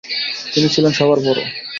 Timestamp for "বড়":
1.25-1.39